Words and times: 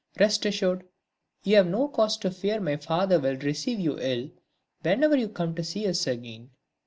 Rest 0.19 0.47
assured 0.47 0.87
you 1.43 1.57
have 1.57 1.67
no 1.67 1.87
cause 1.87 2.17
to 2.17 2.31
fear 2.31 2.59
my 2.59 2.75
father 2.75 3.19
will 3.19 3.35
receive 3.37 3.79
you 3.79 3.99
ill 3.99 4.31
whenever 4.81 5.15
you 5.15 5.29
come 5.29 5.53
to 5.53 5.63
see 5.63 5.87
us 5.87 6.07
again. 6.07 6.49